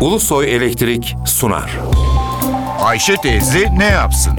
[0.00, 1.78] Ulusoy Elektrik sunar.
[2.80, 4.32] Ayşe teyze ne yapsın?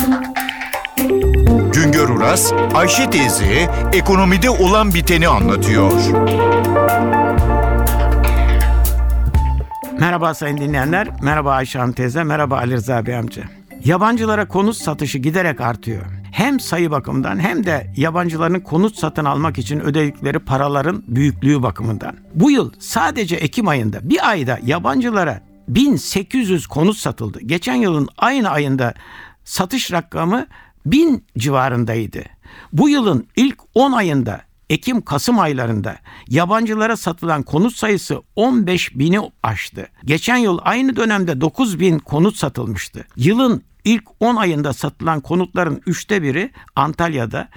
[1.73, 5.91] Güngör Uras, Ayşe teyze ekonomide olan biteni anlatıyor.
[9.99, 13.43] Merhaba sayın dinleyenler, merhaba Ayşe Hanım teyze, merhaba Ali Rıza Bey amca.
[13.85, 16.05] Yabancılara konut satışı giderek artıyor.
[16.31, 22.15] Hem sayı bakımından hem de yabancıların konut satın almak için ödedikleri paraların büyüklüğü bakımından.
[22.35, 27.39] Bu yıl sadece Ekim ayında bir ayda yabancılara 1800 konut satıldı.
[27.41, 28.93] Geçen yılın aynı ayında
[29.43, 30.47] satış rakamı
[30.85, 32.23] 1000 civarındaydı.
[32.73, 39.87] Bu yılın ilk 10 ayında Ekim-Kasım aylarında yabancılara satılan konut sayısı 15 bini aştı.
[40.05, 43.05] Geçen yıl aynı dönemde 9 bin konut satılmıştı.
[43.15, 47.49] Yılın ilk 10 ayında satılan konutların üçte biri Antalya'da,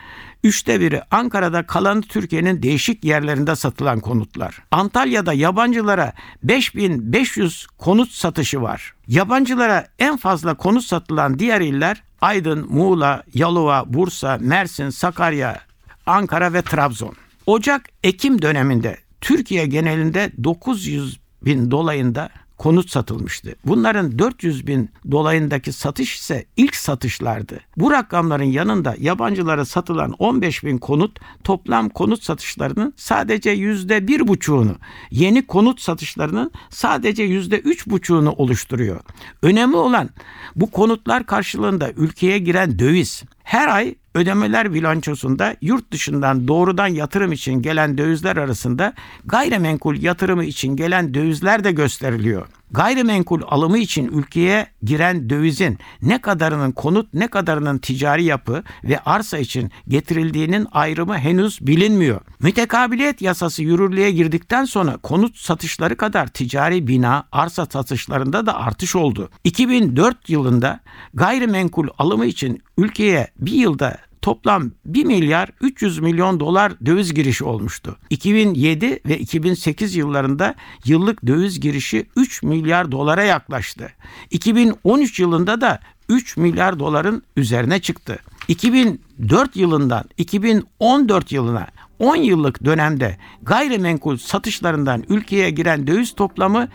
[0.45, 4.62] üçte biri Ankara'da kalan Türkiye'nin değişik yerlerinde satılan konutlar.
[4.70, 8.94] Antalya'da yabancılara 5500 konut satışı var.
[9.06, 15.60] Yabancılara en fazla konut satılan diğer iller Aydın, Muğla, Yalova, Bursa, Mersin, Sakarya,
[16.06, 17.14] Ankara ve Trabzon.
[17.47, 23.55] Ocak-Ekim döneminde Türkiye genelinde 900 bin dolayında konut satılmıştı.
[23.64, 27.60] Bunların 400 bin dolayındaki satış ise ilk satışlardı.
[27.77, 34.77] Bu rakamların yanında yabancılara satılan 15 bin konut toplam konut satışlarının sadece yüzde bir buçuğunu,
[35.10, 39.00] yeni konut satışlarının sadece yüzde üç buçuğunu oluşturuyor.
[39.42, 40.10] Önemli olan
[40.56, 43.22] bu konutlar karşılığında ülkeye giren döviz.
[43.55, 50.77] Her ay ödemeler bilançosunda yurt dışından doğrudan yatırım için gelen dövizler arasında gayrimenkul yatırımı için
[50.77, 52.47] gelen dövizler de gösteriliyor.
[52.75, 59.39] Gayrimenkul alımı için ülkeye giren dövizin ne kadarının konut ne kadarının ticari yapı ve arsa
[59.39, 62.20] için getirildiğinin ayrımı henüz bilinmiyor.
[62.41, 69.31] Mütekabiliyet yasası yürürlüğe girdikten sonra konut satışları kadar ticari bina arsa satışlarında da artış oldu.
[69.44, 70.81] 2004 yılında
[71.14, 77.97] gayrimenkul alımı için ülkeye bir yılda toplam 1 milyar 300 milyon dolar döviz girişi olmuştu.
[78.10, 80.54] 2007 ve 2008 yıllarında
[80.84, 83.93] yıllık döviz girişi 3 milyar dolara yaklaştı.
[84.31, 88.19] 2013 yılında da 3 milyar doların üzerine çıktı.
[88.48, 91.66] 2004 yılından 2014 yılına
[91.98, 96.69] 10 yıllık dönemde gayrimenkul satışlarından ülkeye giren döviz toplamı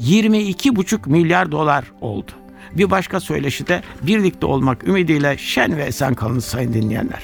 [0.00, 2.32] 22,5 milyar dolar oldu.
[2.72, 7.22] Bir başka söyleşide birlikte olmak ümidiyle şen ve esen kalınız sayın dinleyenler.